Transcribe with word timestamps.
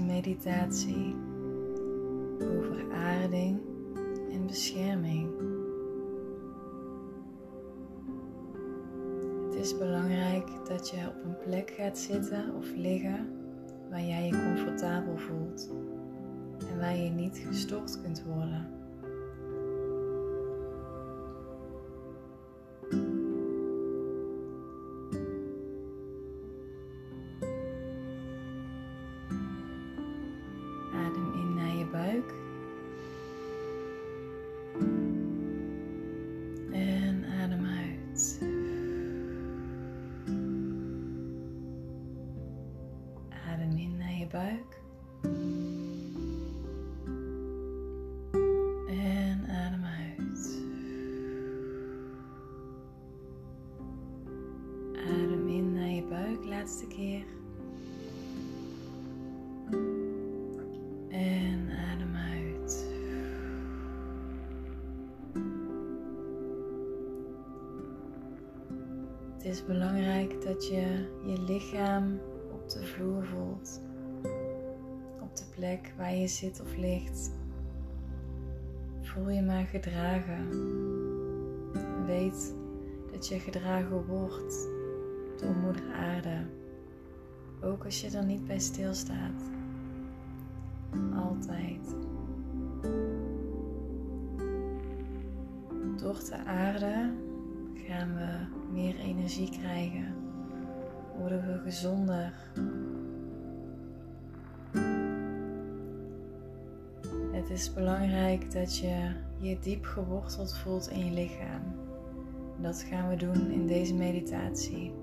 meditatie 0.00 1.16
over 2.40 2.92
aarding 2.92 3.60
en 4.32 4.46
bescherming. 4.46 5.30
Het 9.44 9.54
is 9.54 9.78
belangrijk 9.78 10.48
dat 10.68 10.88
je 10.88 11.08
op 11.08 11.24
een 11.24 11.38
plek 11.38 11.70
gaat 11.70 11.98
zitten 11.98 12.54
of 12.54 12.74
liggen 12.76 13.28
waar 13.90 14.04
jij 14.04 14.26
je 14.26 14.30
comfortabel 14.30 15.16
voelt 15.16 15.70
en 16.70 16.78
waar 16.78 16.96
je 16.96 17.10
niet 17.10 17.44
gestoord 17.48 18.02
kunt 18.02 18.22
worden. 18.24 18.81
Buik. 44.32 44.80
En 48.88 49.44
adem 49.48 49.84
uit. 49.84 50.62
Adem 55.06 55.48
in 55.48 55.72
naar 55.72 55.88
je 55.88 56.02
buik, 56.08 56.44
laatste 56.44 56.86
keer. 56.86 57.24
En 61.08 61.70
adem 61.70 62.14
uit. 62.14 62.86
Het 69.32 69.44
is 69.44 69.64
belangrijk 69.64 70.44
dat 70.44 70.66
je 70.66 71.08
je 71.24 71.40
lichaam 71.40 72.20
op 72.52 72.70
de 72.70 72.82
vloer 72.82 73.24
voelt 73.24 73.80
de 75.38 75.44
plek 75.54 75.92
waar 75.96 76.14
je 76.14 76.28
zit 76.28 76.60
of 76.60 76.76
ligt. 76.76 77.30
Voel 79.00 79.28
je 79.28 79.42
maar 79.42 79.64
gedragen. 79.64 80.48
Weet 82.06 82.54
dat 83.12 83.28
je 83.28 83.38
gedragen 83.38 84.06
wordt 84.06 84.68
door 85.36 85.54
Moeder 85.54 85.92
Aarde. 85.92 86.46
Ook 87.62 87.84
als 87.84 88.00
je 88.00 88.16
er 88.16 88.24
niet 88.24 88.46
bij 88.46 88.58
stilstaat. 88.58 89.42
Altijd. 91.14 91.96
Door 95.96 96.18
de 96.28 96.44
aarde 96.44 97.12
gaan 97.74 98.14
we 98.14 98.60
meer 98.72 98.98
energie 98.98 99.50
krijgen. 99.50 100.14
Worden 101.18 101.46
we 101.46 101.58
gezonder, 101.58 102.32
is 107.52 107.72
belangrijk 107.72 108.52
dat 108.52 108.78
je 108.78 109.10
je 109.40 109.58
diep 109.58 109.84
geworteld 109.84 110.56
voelt 110.56 110.90
in 110.90 111.04
je 111.04 111.10
lichaam. 111.10 111.62
Dat 112.60 112.82
gaan 112.82 113.08
we 113.08 113.16
doen 113.16 113.50
in 113.50 113.66
deze 113.66 113.94
meditatie. 113.94 114.94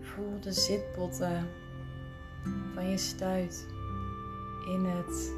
Voel 0.00 0.40
de 0.40 0.52
zitpotten 0.52 1.46
van 2.74 2.88
je 2.88 2.96
stuit 2.96 3.66
in 4.66 4.84
het 4.84 5.32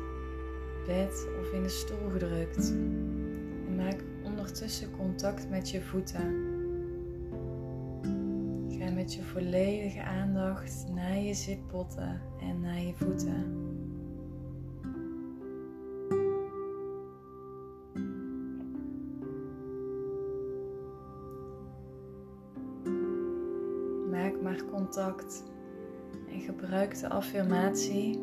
bed 0.87 1.29
of 1.41 1.53
in 1.53 1.63
de 1.63 1.69
stoel 1.69 2.11
gedrukt. 2.11 2.71
En 3.67 3.77
maak 3.77 4.05
ondertussen 4.25 4.91
contact 4.91 5.51
met 5.51 5.71
je 5.71 5.83
voeten. 5.83 6.55
Ga 8.69 8.91
met 8.91 9.15
je 9.15 9.23
volledige 9.23 10.03
aandacht 10.03 10.87
naar 10.95 11.19
je 11.19 11.35
zitpotten 11.35 12.21
en 12.41 12.61
naar 12.61 12.81
je 12.81 12.95
voeten. 12.95 13.66
En 24.97 26.41
gebruik 26.41 27.01
de 27.01 27.09
affirmatie: 27.09 28.21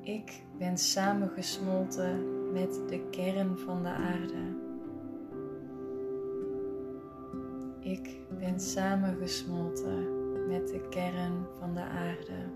Ik 0.00 0.42
ben 0.58 0.78
samengesmolten 0.78 2.52
met 2.52 2.80
de 2.88 3.08
kern 3.10 3.58
van 3.58 3.82
de 3.82 3.88
aarde. 3.88 4.60
Ik 7.80 8.20
ben 8.38 8.60
samengesmolten 8.60 10.20
met 10.48 10.68
de 10.68 10.88
kern 10.88 11.46
van 11.58 11.74
de 11.74 11.82
aarde. 11.82 12.50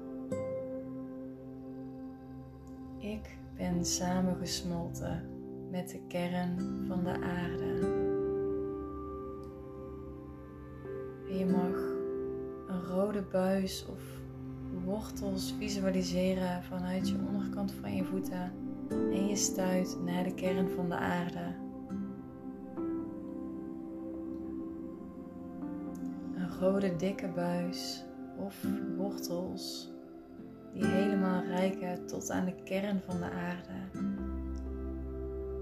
Ik 2.98 3.38
ben 3.56 3.84
samengesmolten 3.84 5.30
met 5.70 5.88
de 5.88 6.00
kern 6.08 6.84
van 6.86 7.04
de 7.04 7.20
aarde. 7.20 8.04
je 11.38 11.46
mag 11.46 11.95
rode 12.86 13.22
buis 13.22 13.86
of 13.90 14.00
wortels 14.84 15.54
visualiseren 15.58 16.62
vanuit 16.62 17.08
je 17.08 17.16
onderkant 17.26 17.72
van 17.72 17.94
je 17.94 18.04
voeten 18.04 18.52
en 18.90 19.26
je 19.26 19.36
stuit 19.36 19.98
naar 20.04 20.24
de 20.24 20.34
kern 20.34 20.68
van 20.68 20.88
de 20.88 20.96
aarde. 20.96 21.54
Een 26.34 26.58
rode 26.60 26.96
dikke 26.96 27.28
buis 27.28 28.04
of 28.38 28.64
wortels 28.96 29.94
die 30.72 30.86
helemaal 30.86 31.42
reiken 31.42 32.06
tot 32.06 32.30
aan 32.30 32.44
de 32.44 32.54
kern 32.64 33.00
van 33.00 33.18
de 33.18 33.30
aarde. 33.30 34.04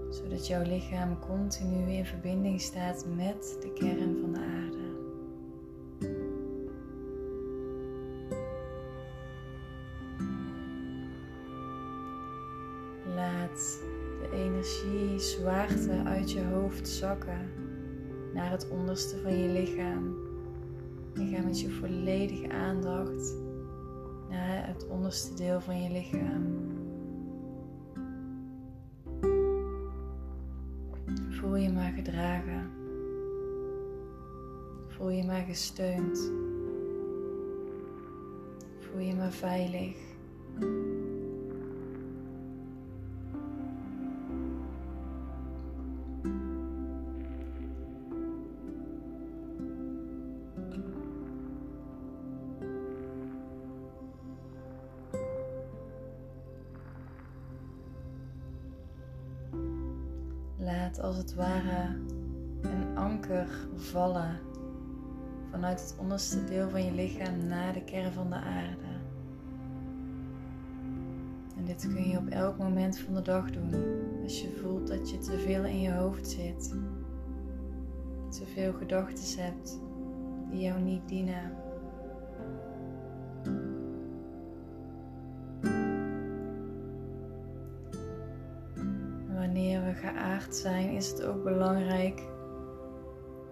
Zodat 0.09 0.47
jouw 0.47 0.63
lichaam 0.63 1.19
continu 1.19 1.91
in 1.91 2.05
verbinding 2.05 2.61
staat 2.61 3.05
met 3.15 3.57
de 3.61 3.73
kern 3.73 4.17
van 4.21 4.33
de 4.33 4.39
aarde. 4.39 4.64
Uit 16.03 16.31
je 16.31 16.43
hoofd 16.43 16.87
zakken 16.87 17.49
naar 18.33 18.51
het 18.51 18.69
onderste 18.69 19.17
van 19.17 19.37
je 19.37 19.49
lichaam. 19.49 20.15
En 21.13 21.27
ga 21.27 21.41
met 21.41 21.59
je 21.59 21.69
volledige 21.69 22.49
aandacht 22.49 23.35
naar 24.29 24.67
het 24.67 24.87
onderste 24.87 25.33
deel 25.33 25.61
van 25.61 25.83
je 25.83 25.91
lichaam. 25.91 26.73
Voel 31.29 31.55
je 31.55 31.71
maar 31.71 31.91
gedragen. 31.91 32.69
Voel 34.87 35.09
je 35.09 35.23
maar 35.23 35.43
gesteund. 35.43 36.31
Voel 38.79 38.99
je 38.99 39.15
maar 39.15 39.31
veilig. 39.31 39.95
Laat 60.65 60.99
als 60.99 61.17
het 61.17 61.35
ware 61.35 61.95
een 62.61 62.97
anker 62.97 63.47
vallen 63.75 64.39
vanuit 65.51 65.81
het 65.81 65.95
onderste 65.99 66.43
deel 66.43 66.69
van 66.69 66.85
je 66.85 66.91
lichaam 66.91 67.47
naar 67.47 67.73
de 67.73 67.83
kern 67.83 68.11
van 68.11 68.29
de 68.29 68.35
aarde. 68.35 68.87
En 71.57 71.65
dit 71.65 71.87
kun 71.93 72.09
je 72.09 72.17
op 72.17 72.27
elk 72.27 72.57
moment 72.57 72.97
van 72.99 73.13
de 73.13 73.21
dag 73.21 73.51
doen 73.51 73.73
als 74.23 74.41
je 74.41 74.51
voelt 74.61 74.87
dat 74.87 75.09
je 75.09 75.17
te 75.17 75.39
veel 75.39 75.63
in 75.63 75.81
je 75.81 75.91
hoofd 75.91 76.27
zit, 76.27 76.75
te 78.29 78.45
veel 78.45 78.73
gedachten 78.73 79.43
hebt 79.43 79.79
die 80.49 80.61
jou 80.61 80.81
niet 80.81 81.07
dienen. 81.07 81.64
Geaard 90.07 90.55
zijn, 90.55 90.89
is 90.89 91.09
het 91.09 91.23
ook 91.23 91.43
belangrijk 91.43 92.21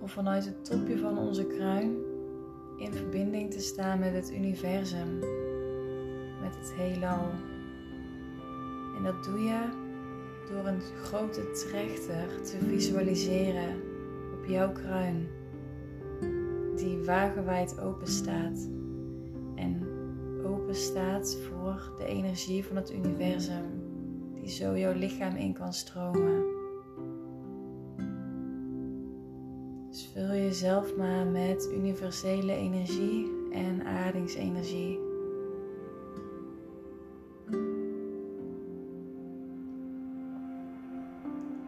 om 0.02 0.08
vanuit 0.08 0.46
het 0.46 0.66
topje 0.66 0.98
van 0.98 1.18
onze 1.18 1.46
kruin 1.46 1.96
in 2.78 2.94
verbinding 2.94 3.52
te 3.52 3.60
staan 3.60 4.00
met 4.00 4.14
het 4.14 4.32
universum. 4.32 5.20
het 6.42 6.74
heelal. 6.76 7.30
En 8.98 9.04
dat 9.04 9.24
doe 9.24 9.40
je 9.40 9.60
door 10.50 10.68
een 10.68 10.82
grote 10.82 11.52
trechter 11.52 12.42
te 12.44 12.58
visualiseren 12.68 13.82
op 14.34 14.46
jouw 14.46 14.72
kruin, 14.72 15.28
die 16.76 17.04
wagenwijd 17.06 17.80
open 17.80 18.08
staat. 18.08 18.70
En 19.56 19.88
open 20.46 20.76
staat 20.76 21.38
voor 21.38 21.94
de 21.98 22.06
energie 22.06 22.66
van 22.66 22.76
het 22.76 22.92
universum, 22.92 23.83
die 24.44 24.52
zo 24.52 24.78
jouw 24.78 24.94
lichaam 24.94 25.36
in 25.36 25.54
kan 25.54 25.74
stromen. 25.74 26.44
Dus 29.90 30.10
vul 30.14 30.36
jezelf 30.36 30.96
maar 30.98 31.26
met 31.26 31.70
universele 31.74 32.54
energie 32.54 33.32
en 33.52 33.86
aardingsenergie. 33.86 35.00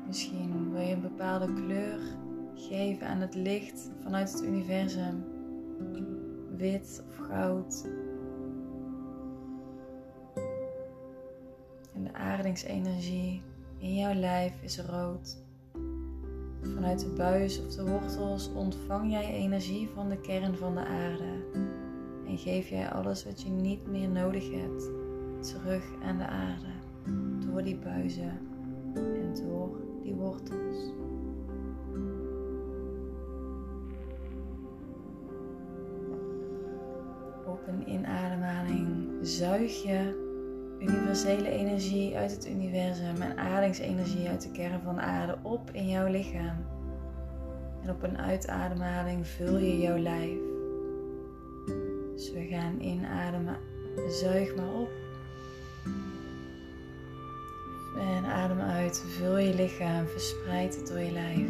Misschien 0.08 0.72
wil 0.72 0.82
je 0.82 0.94
een 0.94 1.02
bepaalde 1.02 1.54
kleur 1.54 2.00
geven 2.56 3.08
aan 3.08 3.20
het 3.20 3.36
licht 3.36 3.92
vanuit 4.04 4.32
het 4.32 4.44
universum. 4.44 5.24
Wit 6.58 7.04
of 7.10 7.16
goud. 7.16 7.86
Aardingsenergie 12.16 13.42
in 13.78 13.96
jouw 13.96 14.14
lijf 14.14 14.54
is 14.62 14.80
rood. 14.80 15.44
Vanuit 16.62 17.00
de 17.00 17.14
buis 17.18 17.66
of 17.66 17.76
de 17.76 17.90
wortels 17.90 18.54
ontvang 18.54 19.12
jij 19.12 19.34
energie 19.34 19.90
van 19.94 20.10
de 20.10 20.18
kern 20.18 20.56
van 20.56 20.76
de 20.76 20.86
aarde. 20.86 21.46
En 22.28 22.38
geef 22.38 22.68
jij 22.68 22.90
alles 22.90 23.26
wat 23.26 23.42
je 23.42 23.50
niet 23.50 23.88
meer 23.88 24.10
nodig 24.10 24.52
hebt 24.52 24.90
terug 25.40 25.84
aan 26.04 26.18
de 26.18 26.28
aarde. 26.28 26.74
Door 27.46 27.64
die 27.64 27.78
buizen 27.78 28.40
en 28.94 29.34
door 29.34 29.80
die 30.04 30.14
wortels. 30.14 30.94
Op 37.46 37.68
een 37.68 37.90
inademhaling 37.90 39.08
zuig 39.22 39.84
je 39.84 40.25
universele 40.88 41.50
energie 41.50 42.18
uit 42.18 42.32
het 42.32 42.48
universum 42.48 43.22
en 43.22 43.38
ademingsenergie 43.38 44.30
uit 44.30 44.42
de 44.42 44.52
kern 44.52 44.82
van 44.82 44.96
de 44.96 45.02
aarde 45.02 45.38
op 45.42 45.70
in 45.72 45.90
jouw 45.90 46.08
lichaam. 46.08 46.66
En 47.84 47.90
op 47.90 48.04
een 48.04 48.18
uitademhaling 48.18 49.28
vul 49.28 49.58
je 49.58 49.80
jouw 49.80 49.98
lijf. 49.98 50.38
Dus 52.16 52.32
we 52.32 52.48
gaan 52.50 52.80
inademen. 52.80 53.58
Zuig 54.10 54.56
maar 54.56 54.74
op. 54.74 54.90
En 57.98 58.26
adem 58.26 58.60
uit. 58.60 59.04
Vul 59.08 59.38
je 59.38 59.54
lichaam. 59.54 60.08
Verspreid 60.08 60.76
het 60.76 60.88
door 60.88 61.00
je 61.00 61.12
lijf. 61.12 61.50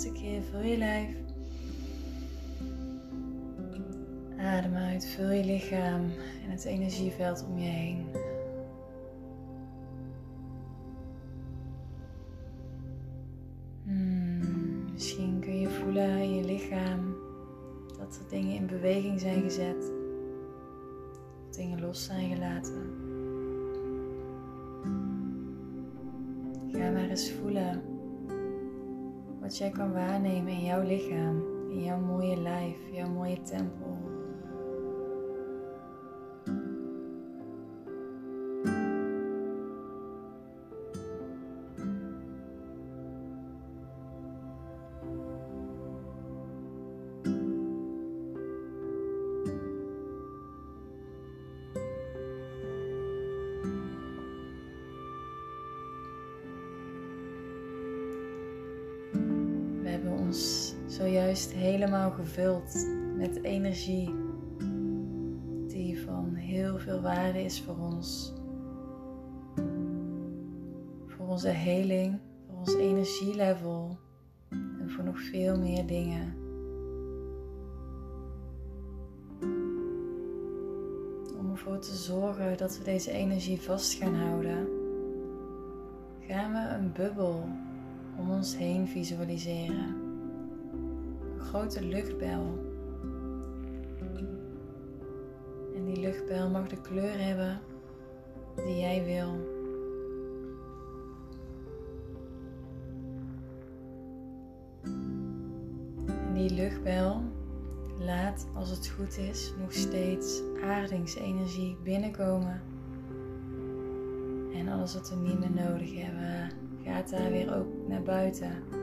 Laatste 0.00 0.22
keer, 0.22 0.42
vul 0.42 0.62
je 0.62 0.76
lijf. 0.76 1.14
Adem 4.38 4.74
uit, 4.74 5.06
vul 5.06 5.30
je 5.30 5.44
lichaam 5.44 6.02
en 6.44 6.50
het 6.50 6.64
energieveld 6.64 7.44
om 7.48 7.58
je 7.58 7.68
heen. 7.68 8.06
dat 17.98 18.16
er 18.16 18.28
dingen 18.28 18.54
in 18.54 18.66
beweging 18.66 19.20
zijn 19.20 19.42
gezet, 19.42 19.92
of 21.48 21.56
dingen 21.56 21.80
los 21.80 22.04
zijn 22.04 22.34
gelaten. 22.34 22.92
Ga 26.72 26.90
maar 26.90 27.08
eens 27.08 27.32
voelen 27.32 27.99
wat 29.40 29.58
jij 29.58 29.70
kan 29.70 29.92
waarnemen 29.92 30.52
in 30.52 30.64
jouw 30.64 30.82
lichaam, 30.82 31.42
in 31.70 31.82
jouw 31.82 32.00
mooie 32.00 32.36
lijf, 32.36 32.76
jouw 32.92 33.08
mooie 33.08 33.40
tempel. 33.40 33.79
Zojuist 61.00 61.52
helemaal 61.52 62.10
gevuld 62.10 62.86
met 63.16 63.42
energie 63.42 64.14
die 65.66 66.00
van 66.00 66.34
heel 66.34 66.78
veel 66.78 67.00
waarde 67.00 67.44
is 67.44 67.62
voor 67.62 67.76
ons. 67.78 68.32
Voor 71.06 71.26
onze 71.26 71.48
heling, 71.48 72.18
voor 72.46 72.58
ons 72.58 72.74
energielevel 72.74 73.98
en 74.48 74.90
voor 74.90 75.04
nog 75.04 75.20
veel 75.20 75.58
meer 75.58 75.86
dingen. 75.86 76.34
Om 81.38 81.50
ervoor 81.50 81.78
te 81.78 81.94
zorgen 81.94 82.56
dat 82.56 82.78
we 82.78 82.84
deze 82.84 83.10
energie 83.10 83.60
vast 83.60 83.94
gaan 83.94 84.14
houden, 84.14 84.68
gaan 86.26 86.52
we 86.52 86.74
een 86.74 86.92
bubbel 86.92 87.48
om 88.18 88.30
ons 88.30 88.56
heen 88.56 88.88
visualiseren 88.88 90.09
grote 91.50 91.84
luchtbel. 91.84 92.58
En 95.74 95.84
die 95.84 96.00
luchtbel 96.00 96.50
mag 96.50 96.68
de 96.68 96.80
kleur 96.80 97.24
hebben 97.24 97.60
die 98.56 98.78
jij 98.78 99.04
wil. 99.04 99.58
Die 106.34 106.50
luchtbel 106.50 107.22
laat, 107.98 108.46
als 108.54 108.70
het 108.70 108.88
goed 108.88 109.18
is, 109.18 109.54
nog 109.60 109.72
steeds 109.72 110.42
aardingsenergie 110.64 111.76
binnenkomen. 111.82 112.62
En 114.54 114.68
alles 114.68 114.94
wat 114.94 115.10
we 115.10 115.16
niet 115.16 115.38
meer 115.38 115.64
nodig 115.66 115.94
hebben, 115.94 116.50
gaat 116.84 117.10
daar 117.10 117.30
weer 117.30 117.56
ook 117.56 117.88
naar 117.88 118.02
buiten. 118.02 118.79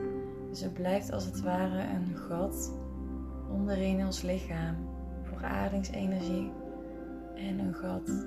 Dus 0.58 0.66
er 0.66 0.72
blijft 0.72 1.12
als 1.12 1.24
het 1.24 1.40
ware 1.40 1.82
een 1.82 2.16
gat 2.16 2.72
onderin 3.50 4.06
ons 4.06 4.22
lichaam 4.22 4.76
voor 5.22 5.44
aardingsenergie 5.44 6.52
en 7.34 7.58
een 7.58 7.74
gat 7.74 8.26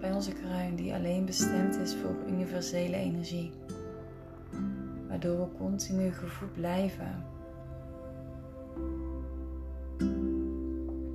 bij 0.00 0.12
onze 0.12 0.32
kruin 0.32 0.74
die 0.74 0.94
alleen 0.94 1.24
bestemd 1.24 1.76
is 1.76 1.94
voor 1.94 2.14
universele 2.28 2.96
energie. 2.96 3.52
Waardoor 5.08 5.38
we 5.38 5.56
continu 5.58 6.12
gevoed 6.12 6.52
blijven. 6.52 7.24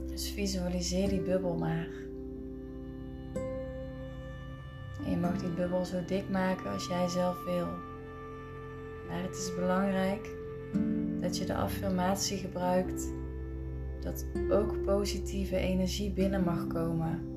Dus 0.07 0.31
visualiseer 0.31 1.09
die 1.09 1.21
bubbel 1.21 1.55
maar. 1.55 1.89
En 5.03 5.09
je 5.09 5.17
mag 5.17 5.37
die 5.37 5.53
bubbel 5.53 5.85
zo 5.85 6.05
dik 6.05 6.29
maken 6.29 6.71
als 6.71 6.87
jij 6.87 7.07
zelf 7.07 7.43
wil. 7.45 7.67
Maar 9.07 9.21
het 9.21 9.37
is 9.37 9.55
belangrijk 9.55 10.36
dat 11.21 11.37
je 11.37 11.45
de 11.45 11.55
affirmatie 11.55 12.37
gebruikt 12.37 13.13
dat 14.01 14.25
ook 14.49 14.83
positieve 14.83 15.57
energie 15.57 16.11
binnen 16.11 16.43
mag 16.43 16.67
komen. 16.67 17.35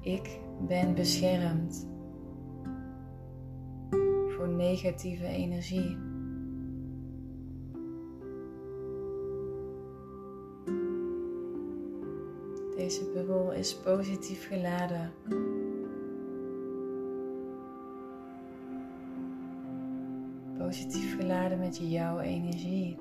Ik 0.00 0.38
ben 0.66 0.94
beschermd 0.94 1.88
voor 4.28 4.48
negatieve 4.48 5.26
energie. 5.26 5.96
Deze 12.76 13.10
bubbel 13.14 13.52
is 13.52 13.76
positief 13.76 14.46
geladen. 14.46 15.12
Positief 20.72 21.16
geladen 21.16 21.58
met 21.58 21.78
jouw 21.82 22.20
energie, 22.20 22.96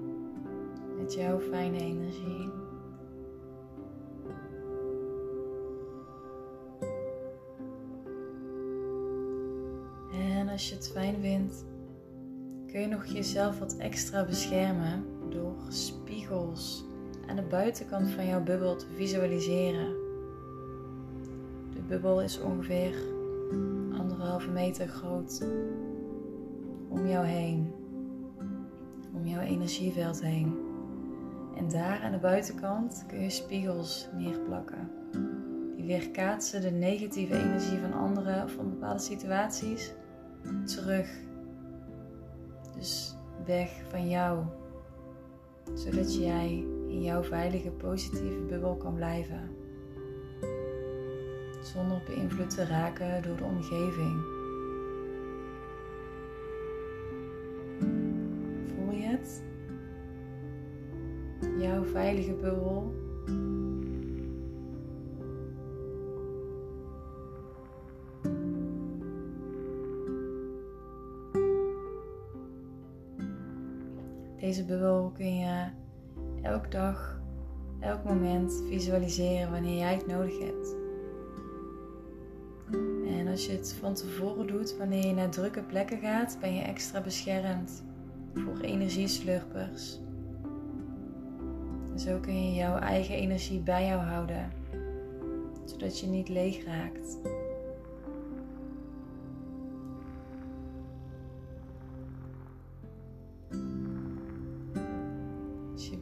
met 0.97 1.13
jouw 1.13 1.39
fijne 1.39 1.79
energie. 1.79 2.49
En 10.13 10.49
als 10.49 10.69
je 10.69 10.75
het 10.75 10.91
fijn 10.91 11.15
vindt, 11.21 11.65
kun 12.67 12.79
je 12.79 12.87
nog 12.87 13.05
jezelf 13.05 13.59
wat 13.59 13.77
extra 13.77 14.25
beschermen 14.25 15.03
door 15.29 15.55
spiegels 15.69 16.85
aan 17.27 17.35
de 17.35 17.41
buitenkant 17.49 18.09
van 18.09 18.27
jouw 18.27 18.43
bubbel 18.43 18.75
te 18.75 18.87
visualiseren. 18.95 19.95
De 21.73 21.81
bubbel 21.87 22.21
is 22.21 22.39
ongeveer 22.39 22.95
anderhalve 23.91 24.49
meter 24.49 24.87
groot 24.87 25.45
om 26.91 27.07
jou 27.07 27.25
heen, 27.25 27.73
om 29.13 29.27
jouw 29.27 29.41
energieveld 29.41 30.21
heen. 30.21 30.69
En 31.55 31.69
daar 31.69 32.01
aan 32.01 32.11
de 32.11 32.17
buitenkant 32.17 33.03
kun 33.07 33.21
je 33.21 33.29
spiegels 33.29 34.07
neerplakken. 34.17 34.91
Die 35.75 35.85
weerkaatsen 35.85 36.61
de 36.61 36.71
negatieve 36.71 37.37
energie 37.37 37.79
van 37.79 37.93
anderen 37.93 38.43
of 38.43 38.51
van 38.51 38.69
bepaalde 38.69 38.99
situaties 38.99 39.93
terug. 40.65 41.09
Dus 42.77 43.15
weg 43.45 43.81
van 43.89 44.09
jou. 44.09 44.43
Zodat 45.73 46.15
jij 46.15 46.65
in 46.87 47.01
jouw 47.01 47.23
veilige, 47.23 47.71
positieve 47.71 48.39
bubbel 48.39 48.75
kan 48.75 48.95
blijven. 48.95 49.49
Zonder 51.61 52.01
beïnvloed 52.05 52.49
te 52.49 52.65
raken 52.65 53.23
door 53.23 53.37
de 53.37 53.43
omgeving. 53.43 54.40
Jouw 61.61 61.83
veilige 61.83 62.33
bubbel. 62.33 62.93
Deze 74.39 74.65
bubbel 74.65 75.11
kun 75.13 75.35
je 75.35 75.65
elke 76.41 76.69
dag, 76.69 77.21
elk 77.79 78.03
moment 78.03 78.63
visualiseren 78.67 79.51
wanneer 79.51 79.77
jij 79.77 79.93
het 79.93 80.07
nodig 80.07 80.39
hebt. 80.39 80.75
En 83.07 83.27
als 83.27 83.45
je 83.45 83.51
het 83.51 83.73
van 83.73 83.93
tevoren 83.93 84.47
doet, 84.47 84.77
wanneer 84.77 85.07
je 85.07 85.13
naar 85.13 85.29
drukke 85.29 85.63
plekken 85.63 85.99
gaat, 85.99 86.37
ben 86.39 86.53
je 86.53 86.61
extra 86.61 87.01
beschermd 87.01 87.83
voor 88.33 88.59
energieslurpers. 88.59 89.99
Zo 91.95 92.19
kun 92.19 92.45
je 92.45 92.53
jouw 92.53 92.77
eigen 92.77 93.15
energie 93.15 93.59
bij 93.59 93.85
jou 93.85 94.01
houden, 94.01 94.51
zodat 95.65 95.99
je 95.99 96.07
niet 96.07 96.29
leeg 96.29 96.65
raakt. 96.65 97.17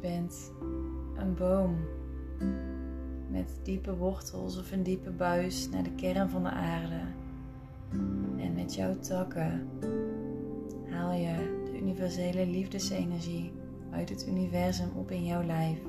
bent 0.01 0.51
een 1.17 1.33
boom 1.33 1.77
met 3.27 3.59
diepe 3.63 3.95
wortels 3.95 4.57
of 4.57 4.71
een 4.71 4.83
diepe 4.83 5.11
buis 5.11 5.69
naar 5.69 5.83
de 5.83 5.95
kern 5.95 6.29
van 6.29 6.43
de 6.43 6.49
aarde. 6.49 7.01
En 8.37 8.53
met 8.55 8.75
jouw 8.75 8.99
takken 8.99 9.67
haal 10.89 11.11
je 11.11 11.61
de 11.65 11.77
universele 11.77 12.45
liefdesenergie 12.45 13.51
uit 13.91 14.09
het 14.09 14.27
universum 14.27 14.89
op 14.95 15.11
in 15.11 15.25
jouw 15.25 15.43
lijf. 15.43 15.79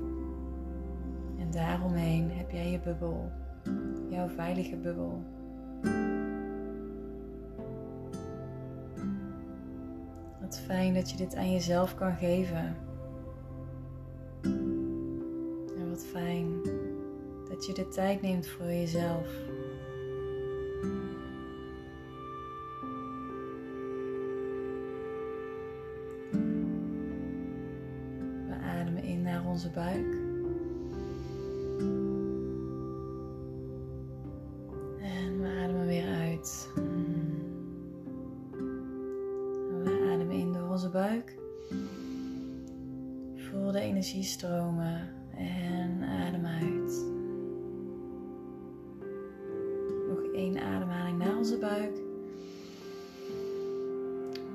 En 1.38 1.50
daaromheen 1.50 2.30
heb 2.30 2.50
jij 2.50 2.70
je 2.70 2.78
bubbel, 2.78 3.30
jouw 4.10 4.28
veilige 4.28 4.76
bubbel. 4.76 5.22
Wat 10.40 10.60
fijn 10.66 10.94
dat 10.94 11.10
je 11.10 11.16
dit 11.16 11.36
aan 11.36 11.52
jezelf 11.52 11.94
kan 11.94 12.14
geven. 12.16 12.76
fijn 16.12 16.62
dat 17.48 17.66
je 17.66 17.72
de 17.72 17.88
tijd 17.88 18.22
neemt 18.22 18.46
voor 18.48 18.66
jezelf. 18.66 19.28
Onze 40.80 40.92
buik. 40.92 41.34
Voel 43.36 43.72
de 43.72 43.80
energie 43.80 44.22
stromen 44.22 45.08
en 45.36 46.02
adem 46.02 46.46
uit. 46.46 47.04
Nog 50.08 50.32
één 50.34 50.58
ademhaling 50.58 51.18
naar 51.18 51.36
onze 51.36 51.58
buik. 51.58 52.00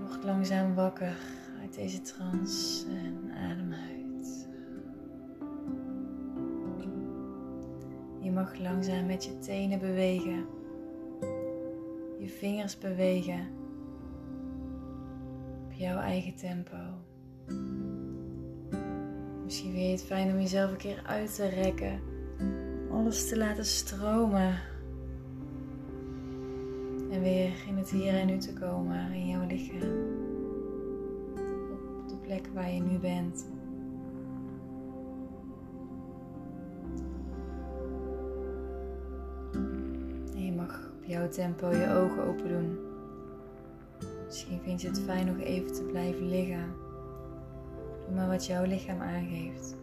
Word 0.08 0.24
langzaam 0.24 0.75
wakker 0.75 1.17
uit 1.62 1.74
deze 1.75 2.01
trance 2.01 2.86
en 2.88 3.32
adem 3.32 3.74
uit. 3.74 4.48
Je 8.20 8.32
mag 8.32 8.60
langzaam 8.60 9.05
met 9.05 9.25
je 9.25 9.39
tenen 9.39 9.79
bewegen. 9.79 10.46
Je 12.20 12.27
vingers 12.27 12.77
bewegen. 12.77 13.64
Jouw 15.77 16.00
eigen 16.00 16.36
tempo. 16.36 16.77
Misschien 19.44 19.72
vind 19.72 19.86
je 19.86 19.91
het 19.91 20.03
fijn 20.03 20.32
om 20.32 20.39
jezelf 20.39 20.72
een 20.72 20.77
keer 20.77 21.01
uit 21.05 21.36
te 21.36 21.48
rekken. 21.48 22.00
Alles 22.91 23.29
te 23.29 23.38
laten 23.38 23.65
stromen. 23.65 24.60
En 27.12 27.22
weer 27.22 27.51
in 27.67 27.77
het 27.77 27.89
hier 27.89 28.13
en 28.13 28.27
nu 28.27 28.38
te 28.38 28.53
komen 28.53 29.12
in 29.12 29.27
jouw 29.27 29.46
lichaam. 29.48 29.77
Op 32.01 32.10
de 32.10 32.17
plek 32.22 32.48
waar 32.53 32.72
je 32.72 32.82
nu 32.82 32.98
bent. 32.98 33.46
En 40.36 40.46
je 40.46 40.51
mag 40.51 40.91
op 40.98 41.05
jouw 41.05 41.27
tempo 41.27 41.70
je 41.70 41.94
ogen 41.94 42.24
open 42.24 42.48
doen. 42.48 42.94
Misschien 44.36 44.62
vind 44.63 44.82
je 44.82 44.88
het 44.88 45.00
fijn 45.00 45.25
nog 45.25 45.39
even 45.39 45.74
te 45.74 45.84
blijven 45.84 46.30
liggen. 46.30 46.74
Doe 48.06 48.15
maar 48.15 48.27
wat 48.27 48.46
jouw 48.46 48.65
lichaam 48.65 49.01
aangeeft. 49.01 49.75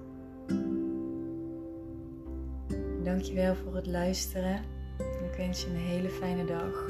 Dankjewel 3.02 3.54
voor 3.54 3.74
het 3.74 3.86
luisteren. 3.86 4.60
Ik 4.98 5.36
wens 5.36 5.62
je 5.62 5.70
een 5.70 5.76
hele 5.76 6.08
fijne 6.08 6.44
dag. 6.44 6.88